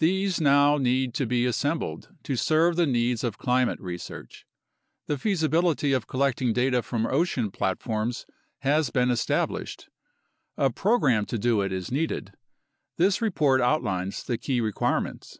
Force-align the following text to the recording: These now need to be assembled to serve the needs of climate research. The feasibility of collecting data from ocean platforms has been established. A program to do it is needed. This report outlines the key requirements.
These 0.00 0.38
now 0.38 0.76
need 0.76 1.14
to 1.14 1.24
be 1.24 1.46
assembled 1.46 2.14
to 2.24 2.36
serve 2.36 2.76
the 2.76 2.84
needs 2.84 3.24
of 3.24 3.38
climate 3.38 3.80
research. 3.80 4.44
The 5.06 5.16
feasibility 5.16 5.94
of 5.94 6.06
collecting 6.06 6.52
data 6.52 6.82
from 6.82 7.06
ocean 7.06 7.50
platforms 7.50 8.26
has 8.58 8.90
been 8.90 9.10
established. 9.10 9.88
A 10.58 10.68
program 10.70 11.24
to 11.24 11.38
do 11.38 11.62
it 11.62 11.72
is 11.72 11.90
needed. 11.90 12.34
This 12.98 13.22
report 13.22 13.62
outlines 13.62 14.22
the 14.22 14.36
key 14.36 14.60
requirements. 14.60 15.38